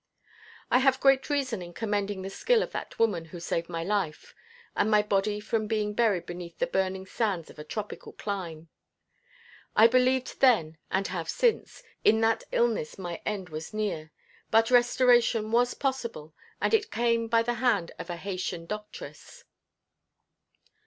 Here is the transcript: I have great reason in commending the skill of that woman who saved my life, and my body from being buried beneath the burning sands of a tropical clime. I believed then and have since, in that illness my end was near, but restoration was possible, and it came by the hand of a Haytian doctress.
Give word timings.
I 0.71 0.79
have 0.79 0.99
great 0.99 1.29
reason 1.29 1.61
in 1.61 1.75
commending 1.75 2.23
the 2.23 2.31
skill 2.31 2.63
of 2.63 2.71
that 2.71 2.97
woman 2.97 3.25
who 3.25 3.39
saved 3.39 3.69
my 3.69 3.83
life, 3.83 4.33
and 4.75 4.89
my 4.89 5.03
body 5.03 5.39
from 5.39 5.67
being 5.67 5.93
buried 5.93 6.25
beneath 6.25 6.57
the 6.57 6.65
burning 6.65 7.05
sands 7.05 7.51
of 7.51 7.59
a 7.59 7.63
tropical 7.63 8.11
clime. 8.13 8.69
I 9.75 9.85
believed 9.85 10.39
then 10.39 10.79
and 10.89 11.05
have 11.09 11.29
since, 11.29 11.83
in 12.03 12.19
that 12.21 12.43
illness 12.51 12.97
my 12.97 13.21
end 13.27 13.49
was 13.49 13.75
near, 13.75 14.11
but 14.49 14.71
restoration 14.71 15.51
was 15.51 15.75
possible, 15.75 16.33
and 16.59 16.73
it 16.73 16.89
came 16.89 17.27
by 17.27 17.43
the 17.43 17.53
hand 17.61 17.91
of 17.99 18.09
a 18.09 18.17
Haytian 18.17 18.65
doctress. 18.65 19.43